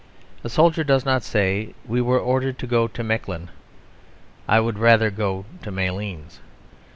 A 0.43 0.49
soldier 0.49 0.83
does 0.83 1.05
not 1.05 1.21
say 1.21 1.75
"We 1.85 2.01
were 2.01 2.19
ordered 2.19 2.57
to 2.57 2.65
go 2.65 2.87
to 2.87 3.03
Mechlin; 3.03 3.49
but 4.47 4.51
I 4.53 4.59
would 4.59 4.79
rather 4.79 5.11
go 5.11 5.45
to 5.61 5.69
Malines." 5.69 6.39